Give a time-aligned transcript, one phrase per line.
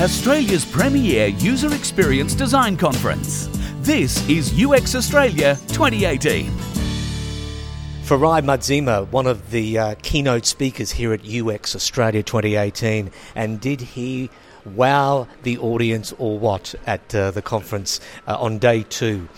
[0.00, 3.50] Australia's premier user experience design conference.
[3.82, 6.50] This is UX Australia 2018.
[8.04, 13.82] Farai Madzima, one of the uh, keynote speakers here at UX Australia 2018, and did
[13.82, 14.30] he
[14.64, 19.28] wow the audience or what at uh, the conference uh, on day two?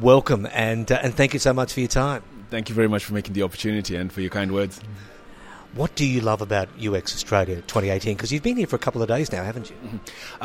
[0.00, 2.22] Welcome and uh, and thank you so much for your time.
[2.48, 4.80] Thank you very much for making the opportunity and for your kind words.
[5.74, 8.14] What do you love about UX Australia 2018?
[8.14, 9.76] Because you've been here for a couple of days now, haven't you?
[9.76, 9.96] Mm-hmm.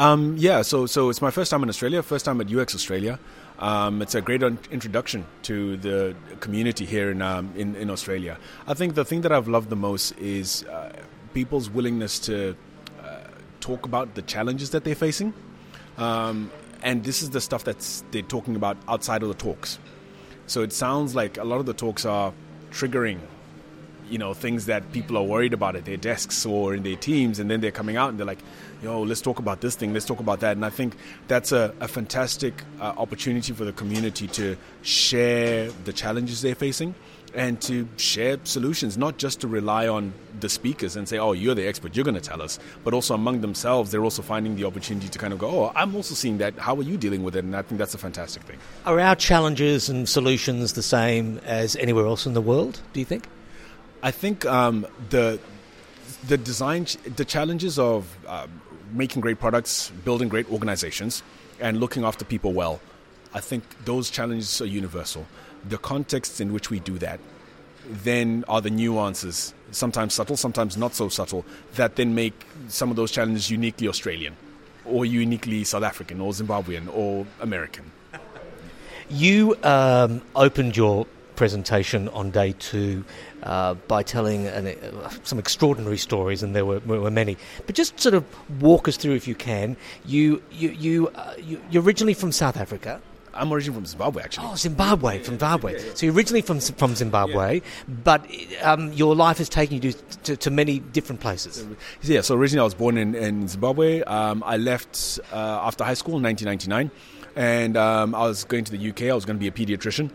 [0.02, 3.20] Um, yeah, so so it's my first time in Australia, first time at UX Australia.
[3.60, 8.38] Um, it's a great un- introduction to the community here in, um, in, in Australia.
[8.68, 10.94] I think the thing that I've loved the most is uh,
[11.34, 12.56] people's willingness to
[13.04, 13.18] uh,
[13.60, 15.34] talk about the challenges that they're facing,
[15.98, 16.50] um,
[16.84, 19.78] and this is the stuff that's they're talking about outside of the talks.
[20.46, 22.32] So it sounds like a lot of the talks are
[22.72, 23.20] triggering
[24.10, 27.40] you know things that people are worried about at their desks or in their teams
[27.40, 28.40] and then they're coming out and they're like
[28.84, 30.96] yo let's talk about this thing let's talk about that and i think
[31.28, 36.94] that's a, a fantastic uh, opportunity for the community to share the challenges they're facing
[37.34, 41.56] and to share solutions, not just to rely on the speakers and say, oh, you're
[41.56, 44.66] the expert, you're going to tell us, but also among themselves, they're also finding the
[44.66, 46.58] opportunity to kind of go, oh, I'm also seeing that.
[46.58, 47.44] How are you dealing with it?
[47.44, 48.58] And I think that's a fantastic thing.
[48.86, 53.06] Are our challenges and solutions the same as anywhere else in the world, do you
[53.06, 53.28] think?
[54.04, 55.40] I think um, the
[56.28, 58.48] the design the challenges of uh,
[58.94, 61.24] making great products, building great organizations,
[61.60, 62.80] and looking after people well.
[63.34, 65.26] I think those challenges are universal.
[65.68, 67.20] The contexts in which we do that
[67.90, 72.96] then are the nuances, sometimes subtle, sometimes not so subtle, that then make some of
[72.96, 74.36] those challenges uniquely Australian
[74.86, 77.92] or uniquely South African or Zimbabwean or American.
[79.10, 81.08] You um, opened your
[81.38, 83.06] presentation on day two
[83.44, 87.38] uh, by telling an, uh, some extraordinary stories, and there were, were, many.
[87.66, 88.26] But just sort of
[88.62, 89.78] walk us through, if you can.
[90.06, 93.00] You you you, uh, you you're originally from South Africa.
[93.34, 94.48] I'm originally from Zimbabwe, actually.
[94.48, 95.74] Oh, Zimbabwe, from Zimbabwe.
[95.74, 95.92] Yeah, yeah.
[95.94, 97.96] So you're originally from from Zimbabwe, yeah.
[98.04, 98.26] but
[98.64, 99.94] um, your life has taken you to,
[100.24, 101.64] to, to, many different places.
[102.02, 102.22] Yeah.
[102.22, 104.02] So originally I was born in, in Zimbabwe.
[104.02, 106.92] Um, I left uh, after high school in 1999,
[107.36, 109.04] and um, I was going to the UK.
[109.04, 110.10] I was going to be a pediatrician.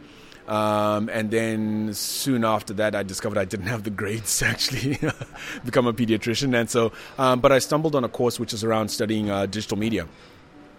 [0.53, 4.99] Um, and then soon after that, I discovered I didn't have the grades to actually
[5.65, 6.55] become a pediatrician.
[6.55, 9.79] And so, um, but I stumbled on a course which is around studying uh, digital
[9.79, 10.07] media.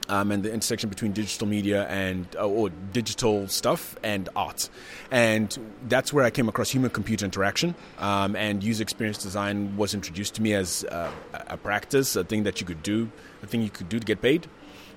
[0.10, 4.70] Um, and the intersection between digital media and uh, or digital stuff and art,
[5.12, 5.58] and
[5.88, 7.74] that's where I came across human-computer interaction.
[8.00, 11.10] Um, and user experience design was introduced to me as uh,
[11.48, 13.10] a practice, a thing that you could do,
[13.44, 14.46] a thing you could do to get paid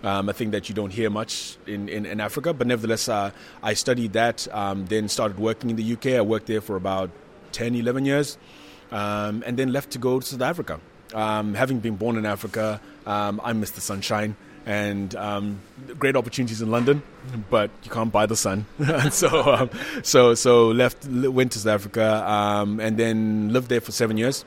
[0.03, 2.53] um, a thing that you don't hear much in, in, in Africa.
[2.53, 3.31] But nevertheless, uh,
[3.62, 6.07] I studied that, um, then started working in the UK.
[6.19, 7.11] I worked there for about
[7.53, 8.39] 10, 11 years,
[8.91, 10.81] um, and then left to go to South Africa.
[11.15, 14.37] Um, having been born in Africa, um, I miss the sunshine
[14.67, 15.61] and um,
[15.97, 17.01] great opportunities in London,
[17.51, 18.67] but you can't buy the sun.
[19.11, 19.71] so, um,
[20.03, 24.45] so, so left, went to South Africa, um, and then lived there for seven years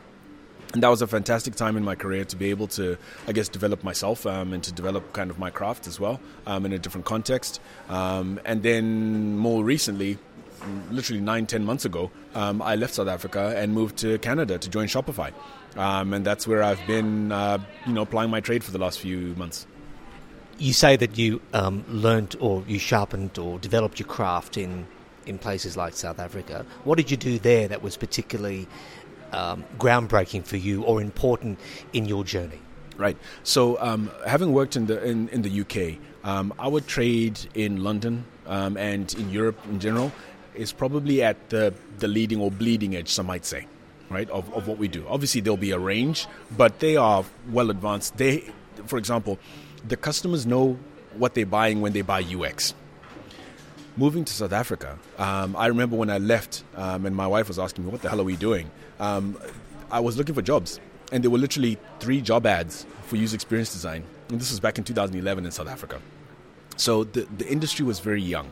[0.74, 2.98] and that was a fantastic time in my career to be able to,
[3.28, 6.66] I guess, develop myself um, and to develop kind of my craft as well um,
[6.66, 7.60] in a different context.
[7.90, 10.20] Um, and then more recently,
[10.92, 14.70] literally nine, ten months ago, um, I left South Africa and moved to Canada to
[14.70, 15.34] join Shopify,
[15.76, 19.00] um, and that's where I've been, uh, you know, applying my trade for the last
[19.00, 19.66] few months.
[20.60, 24.86] You say that you um, learned or you sharpened or developed your craft in
[25.26, 26.66] in places like South Africa.
[26.84, 28.68] What did you do there that was particularly
[29.32, 31.60] um, groundbreaking for you or important
[31.94, 32.60] in your journey?
[32.98, 33.18] Right.
[33.44, 35.98] So, um, having worked in the in, in the UK,
[36.28, 40.12] um, our trade in London um, and in Europe in general
[40.54, 43.68] is probably at the the leading or bleeding edge, some might say,
[44.10, 45.06] right, of, of what we do.
[45.08, 48.18] Obviously, there'll be a range, but they are well advanced.
[48.18, 48.52] They,
[48.86, 49.40] for example,
[49.88, 50.78] the customers know
[51.14, 52.74] what they're buying when they buy UX
[54.00, 57.60] moving to South Africa, um, I remember when I left um, and my wife was
[57.60, 58.72] asking me, What the hell are we doing?
[59.00, 59.38] Um,
[59.92, 60.80] I was looking for jobs.
[61.12, 64.04] And there were literally three job ads for user experience design.
[64.30, 66.00] And this was back in 2011 in South Africa.
[66.78, 68.50] So the, the industry was very young.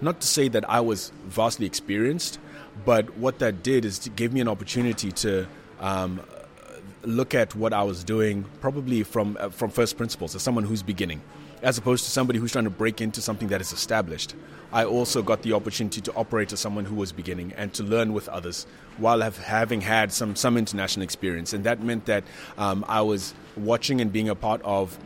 [0.00, 2.38] Not to say that I was vastly experienced,
[2.84, 5.46] but what that did is it gave me an opportunity to
[5.80, 6.20] um,
[7.04, 10.82] look at what I was doing, probably from uh, from first principles, as someone who's
[10.82, 11.20] beginning
[11.62, 14.34] as opposed to somebody who's trying to break into something that is established.
[14.72, 18.12] I also got the opportunity to operate as someone who was beginning and to learn
[18.12, 18.66] with others
[18.98, 21.52] while have, having had some, some international experience.
[21.52, 22.24] And that meant that
[22.58, 24.98] um, I was watching and being a part of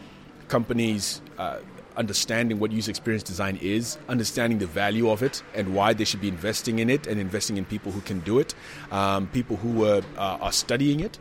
[0.49, 1.21] companies.
[1.39, 1.59] Uh,
[1.97, 6.21] understanding what user experience design is, understanding the value of it, and why they should
[6.21, 8.55] be investing in it and investing in people who can do it,
[8.91, 11.19] um, people who uh, are studying it,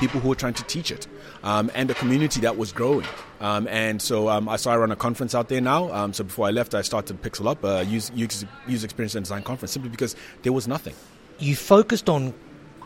[0.00, 1.06] people who were trying to teach it,
[1.42, 3.06] um, and a community that was growing.
[3.40, 5.92] Um, and so um, I saw I run a conference out there now.
[5.92, 9.42] Um, so before I left, I started Pixel Up, a user, user experience and design
[9.42, 10.94] conference, simply because there was nothing.
[11.38, 12.34] You focused on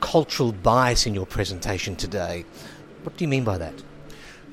[0.01, 2.45] cultural bias in your presentation today.
[3.03, 3.75] What do you mean by that?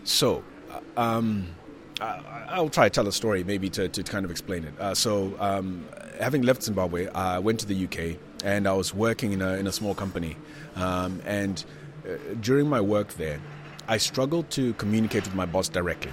[0.06, 1.48] So, uh, um,
[2.00, 4.74] I, will try to tell a story maybe to, to kind of explain it.
[4.80, 5.86] Uh, so, um,
[6.19, 9.68] having left Zimbabwe, I went to the UK and I was working in a, in
[9.68, 10.38] a small company.
[10.75, 11.63] Um, and
[12.42, 13.40] during my work there,
[13.88, 16.12] I struggled to communicate with my boss directly.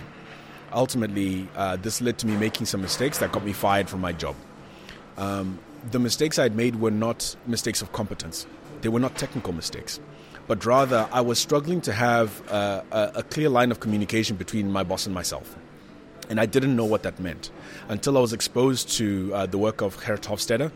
[0.73, 4.13] Ultimately, uh, this led to me making some mistakes that got me fired from my
[4.13, 4.35] job.
[5.17, 5.59] Um,
[5.91, 8.47] the mistakes I'd made were not mistakes of competence,
[8.81, 10.01] they were not technical mistakes
[10.47, 14.83] but rather I was struggling to have a, a, clear line of communication between my
[14.83, 15.57] boss and myself.
[16.29, 17.51] And I didn't know what that meant
[17.89, 20.71] until I was exposed to uh, the work of Geert Hofstede,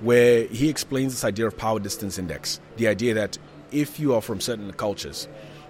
[0.00, 2.60] where he explains this idea of power distance index.
[2.76, 3.38] The idea that
[3.72, 5.28] if you are from certain cultures,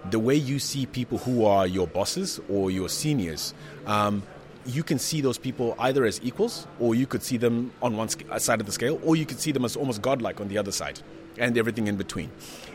[0.09, 3.53] the way you see people who are your bosses or your seniors,
[3.85, 4.23] um,
[4.65, 8.09] you can see those people either as equals, or you could see them on one
[8.09, 10.71] side of the scale, or you could see them as almost godlike on the other
[10.71, 11.01] side,
[11.37, 12.29] and everything in between.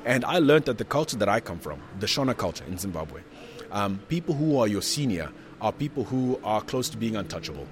[0.05, 3.23] And I learned that the culture that I come from, the Shona culture in Zimbabwe,
[3.71, 5.31] um, people who are your senior
[5.61, 7.67] are people who are close to being untouchable.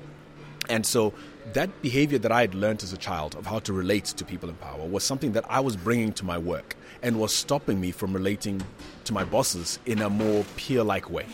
[0.69, 1.13] And so
[1.53, 4.49] that behavior that I had learned as a child of how to relate to people
[4.49, 7.91] in power was something that I was bringing to my work and was stopping me
[7.91, 8.63] from relating
[9.05, 11.27] to my bosses in a more peer like way.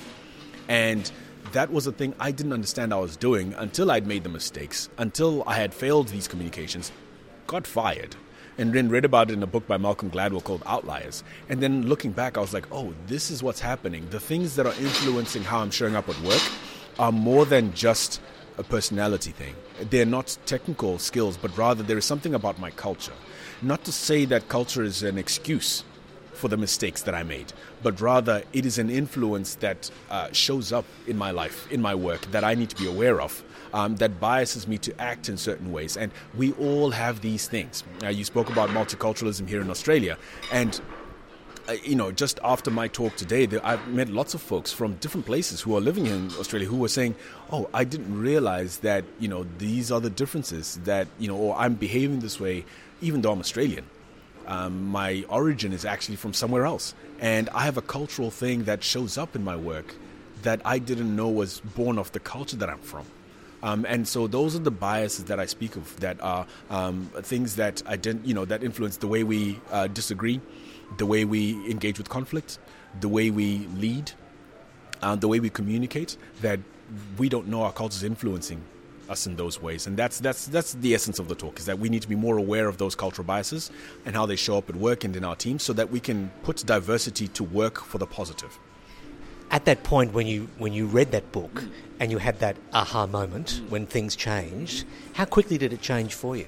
[0.68, 1.10] And
[1.52, 4.88] that was a thing I didn't understand I was doing until I'd made the mistakes,
[4.98, 6.90] until I had failed these communications,
[7.46, 8.16] got fired,
[8.58, 11.22] and then read about it in a book by Malcolm Gladwell called Outliers.
[11.48, 14.08] And then looking back, I was like, oh, this is what's happening.
[14.10, 16.42] The things that are influencing how I'm showing up at work
[16.98, 18.20] are more than just
[18.58, 19.54] a personality thing.
[19.90, 23.12] They're not technical skills, but rather there is something about my culture.
[23.62, 25.84] Not to say that culture is an excuse
[26.32, 27.52] for the mistakes that I made,
[27.82, 31.94] but rather it is an influence that uh, shows up in my life, in my
[31.94, 35.36] work, that I need to be aware of um, that biases me to act in
[35.36, 35.96] certain ways.
[35.96, 37.84] And we all have these things.
[38.02, 40.16] Uh, you spoke about multiculturalism here in Australia,
[40.52, 40.80] and
[41.84, 45.60] you know, just after my talk today, I've met lots of folks from different places
[45.60, 47.14] who are living in Australia who were saying,
[47.52, 51.56] "Oh, I didn't realize that you know these are the differences that you know, or
[51.56, 52.64] I'm behaving this way,
[53.00, 53.84] even though I'm Australian.
[54.46, 58.82] Um, my origin is actually from somewhere else, and I have a cultural thing that
[58.82, 59.94] shows up in my work
[60.42, 63.04] that I didn't know was born of the culture that I'm from."
[63.62, 67.56] Um, and so those are the biases that I speak of that are um, things
[67.56, 70.40] that ident- you know that influence the way we uh, disagree,
[70.96, 72.58] the way we engage with conflict,
[73.00, 74.12] the way we lead,
[75.02, 76.16] uh, the way we communicate.
[76.42, 76.60] That
[77.18, 78.62] we don't know our culture is influencing
[79.08, 81.58] us in those ways, and that's that's that's the essence of the talk.
[81.58, 83.70] Is that we need to be more aware of those cultural biases
[84.06, 86.30] and how they show up at work and in our teams, so that we can
[86.44, 88.58] put diversity to work for the positive
[89.50, 91.64] at that point when you when you read that book
[92.00, 94.84] and you had that aha moment when things changed,
[95.14, 96.46] how quickly did it change for you?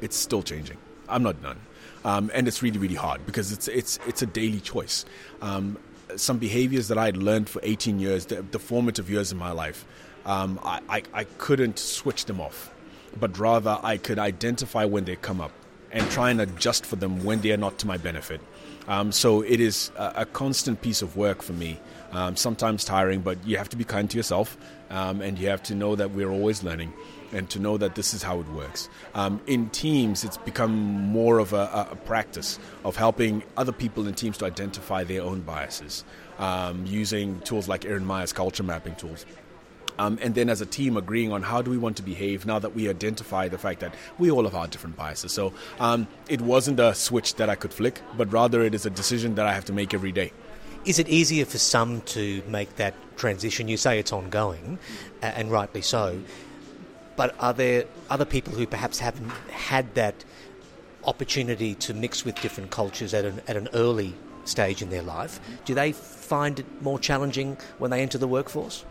[0.00, 0.78] It's still changing.
[1.08, 1.60] I'm not done,
[2.04, 5.04] um, and it's really really hard because it's it's it's a daily choice.
[5.40, 5.78] Um,
[6.16, 9.50] some behaviors that I had learned for 18 years, the, the formative years in my
[9.50, 9.86] life,
[10.26, 12.70] um, I, I, I couldn't switch them off,
[13.18, 15.52] but rather I could identify when they come up
[15.90, 18.40] and try and adjust for them when they are not to my benefit.
[18.88, 21.78] Um, so it is a, a, constant piece of work for me
[22.12, 24.56] um, sometimes tiring, but you have to be kind to yourself
[24.90, 26.92] um, and you have to know that we're always learning
[27.32, 28.88] and to know that this is how it works.
[29.14, 34.14] Um, in teams, it's become more of a, a, practice of helping other people in
[34.14, 36.04] teams to identify their own biases
[36.38, 39.24] um, using tools like Erin Meyer's culture mapping tools.
[39.98, 42.58] Um, and then as a team agreeing on how do we want to behave now
[42.58, 45.32] that we identify the fact that we all have our different biases.
[45.32, 48.90] So um, it wasn't a switch that I could flick, but rather it is a
[48.90, 50.32] decision that I have to make every day.
[50.84, 53.68] Is it easier for some to make that transition?
[53.68, 54.80] You say it's ongoing,
[55.22, 56.20] and rightly so.
[57.14, 60.24] But are there other people who perhaps haven't had that
[61.04, 65.38] opportunity to mix with different cultures at an, at an early stage in their life?
[65.64, 68.84] Do they find it more challenging when they enter the workforce?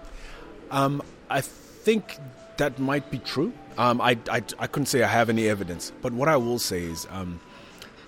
[0.69, 2.17] Um, I think
[2.55, 3.51] that might be true.
[3.77, 6.83] Um, I, I, I, couldn't say I have any evidence, but what I will say
[6.83, 7.41] is um,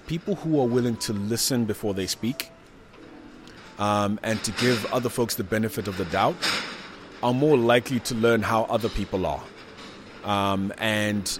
[0.07, 2.49] people who are willing to listen before they speak
[3.79, 6.35] um, and to give other folks the benefit of the doubt
[7.21, 9.43] are more likely to learn how other people are.
[10.23, 11.39] Um, and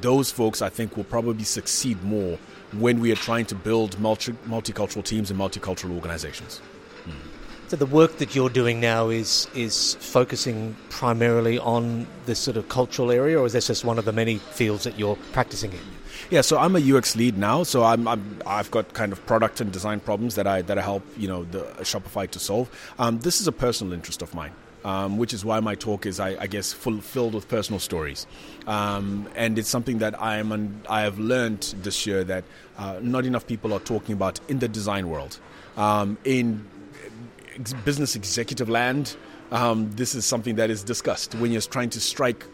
[0.00, 2.38] those folks, I think, will probably succeed more
[2.72, 6.58] when we are trying to build multi- multicultural teams and multicultural organizations.
[7.04, 7.10] Hmm.
[7.68, 12.68] So the work that you're doing now is is focusing primarily on this sort of
[12.68, 15.80] cultural area, or is this just one of the many fields that you're practicing in?
[16.30, 17.62] Yeah, so I'm a UX lead now.
[17.62, 20.82] So I'm, I'm I've got kind of product and design problems that I that I
[20.82, 22.68] help you know the Shopify to solve.
[22.98, 24.52] Um, this is a personal interest of mine.
[24.84, 28.26] Um, which is why my talk is, I, I guess, full, filled with personal stories.
[28.66, 32.44] Um, and it's something that I am, I have learned this year that
[32.76, 35.38] uh, not enough people are talking about in the design world.
[35.78, 36.66] Um, in
[37.58, 39.16] ex- business executive land,
[39.52, 42.44] um, this is something that is discussed when you're trying to strike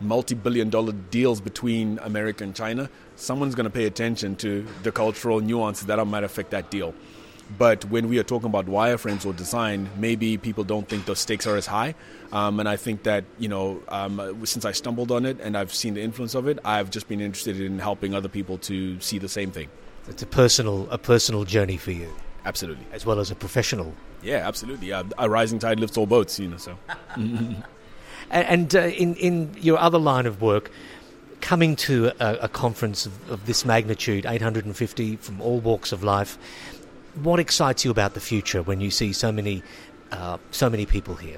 [0.00, 2.88] multi-billion dollar deals between America and China.
[3.16, 6.94] Someone's going to pay attention to the cultural nuances that might affect that deal.
[7.58, 11.46] But when we are talking about wireframes or design, maybe people don't think the stakes
[11.46, 11.94] are as high.
[12.32, 15.72] Um, and I think that, you know, um, since I stumbled on it and I've
[15.72, 19.18] seen the influence of it, I've just been interested in helping other people to see
[19.18, 19.68] the same thing.
[20.08, 22.12] It's a personal, a personal journey for you.
[22.44, 22.86] Absolutely.
[22.92, 23.94] As well as a professional.
[24.22, 24.92] Yeah, absolutely.
[24.92, 26.78] Uh, a rising tide lifts all boats, you know, so.
[28.30, 30.70] and uh, in, in your other line of work,
[31.44, 36.38] coming to a, a conference of, of, this magnitude, 850 from all walks of life,
[37.22, 39.62] what excites you about the future when you see so many,
[40.10, 41.36] uh, so many people here?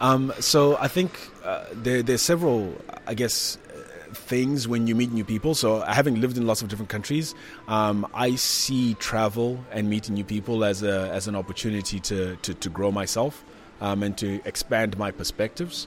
[0.00, 2.74] Um, so I think uh, there, there's several,
[3.06, 5.54] I guess, uh, things when you meet new people.
[5.54, 7.34] So having lived in lots of different countries,
[7.68, 12.54] um, I see travel and meeting new people as a as an opportunity to to,
[12.54, 13.44] to grow myself
[13.82, 15.86] um, and to expand my perspectives.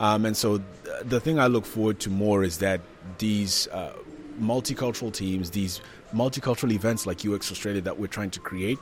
[0.00, 0.66] Um, and so th-
[1.04, 2.80] the thing I look forward to more is that
[3.18, 3.92] these uh,
[4.40, 5.80] multicultural teams, these
[6.14, 8.78] multicultural events like UX Australia that we're trying to create,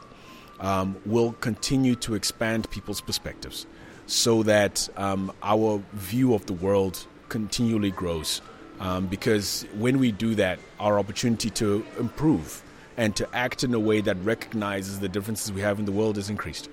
[0.61, 3.67] um, will continue to expand people's perspectives
[4.07, 8.41] so that um, our view of the world continually grows.
[8.81, 12.63] Um, because when we do that, our opportunity to improve
[12.97, 16.19] and to act in a way that recognizes the differences we have in the world
[16.19, 16.69] is increased.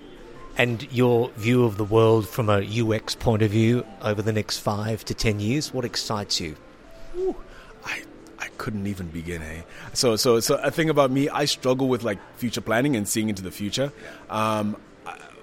[0.58, 4.60] And your view of the world from a UX point of view over the next
[4.60, 6.56] five to ten years, what excites you?
[7.18, 7.36] Ooh,
[7.86, 8.04] I
[8.40, 9.42] I couldn't even begin.
[9.42, 9.62] Eh?
[9.94, 13.30] So so so a thing about me, I struggle with like future planning and seeing
[13.30, 13.92] into the future.
[14.30, 14.78] Um,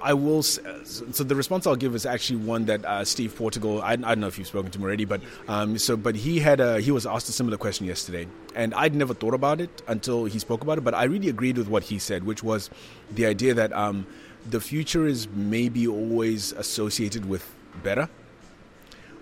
[0.02, 0.42] I will.
[0.42, 3.82] So the response I'll give is actually one that uh, Steve Portigal.
[3.82, 6.38] I, I, don't know if you've spoken to him already, but um, so but he
[6.38, 9.82] had a he was asked a similar question yesterday, and I'd never thought about it
[9.88, 10.82] until he spoke about it.
[10.82, 12.70] But I really agreed with what he said, which was
[13.10, 14.06] the idea that um,
[14.50, 17.48] the future is maybe always associated with
[17.82, 18.08] better,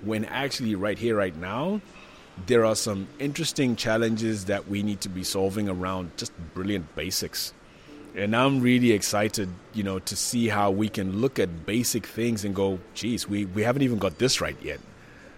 [0.03, 1.81] when actually right here, right now,
[2.47, 7.55] there are some interesting challenges that we need to be solving around just brilliant basics
[8.17, 12.45] and I'm really excited, you know, to see how we can look at basic things
[12.45, 14.81] and go, geez, we, we haven't even got this right yet,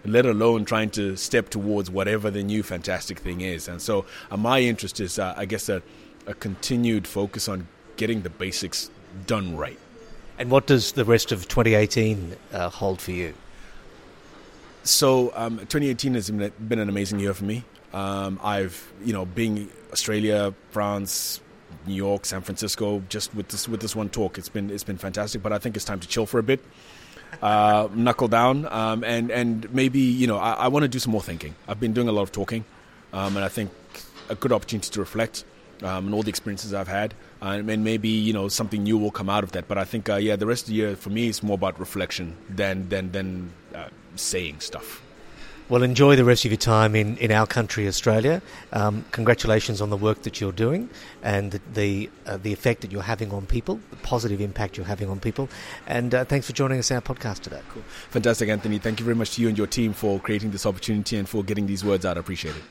[0.05, 3.67] let alone trying to step towards whatever the new fantastic thing is.
[3.67, 5.81] And so uh, my interest is, uh, I guess, a,
[6.25, 7.67] a continued focus on
[7.97, 8.89] getting the basics
[9.27, 9.79] done right.
[10.37, 13.33] And what does the rest of 2018 uh, hold for you?
[14.83, 17.63] So um, 2018 has been an amazing year for me.
[17.93, 21.41] Um, I've, you know, being Australia, France,
[21.85, 24.37] New York, San Francisco, just with this with this one talk.
[24.37, 26.63] It's been it's been fantastic, but I think it's time to chill for a bit,
[27.41, 31.11] uh, knuckle down, um, and and maybe you know I, I want to do some
[31.11, 31.55] more thinking.
[31.67, 32.63] I've been doing a lot of talking,
[33.11, 33.71] um, and I think
[34.29, 35.43] a good opportunity to reflect
[35.83, 39.11] um, and all the experiences I've had, uh, and maybe you know something new will
[39.11, 39.67] come out of that.
[39.67, 41.79] But I think uh, yeah, the rest of the year for me is more about
[41.79, 45.01] reflection than than than uh, saying stuff.
[45.69, 48.41] Well, enjoy the rest of your time in, in our country, Australia.
[48.73, 50.89] Um, congratulations on the work that you're doing
[51.21, 54.87] and the the, uh, the, effect that you're having on people, the positive impact you're
[54.87, 55.47] having on people.
[55.85, 57.61] And uh, thanks for joining us on our podcast today.
[57.69, 57.83] Cool.
[58.09, 58.79] Fantastic, Anthony.
[58.79, 61.43] Thank you very much to you and your team for creating this opportunity and for
[61.43, 62.17] getting these words out.
[62.17, 62.63] I appreciate it.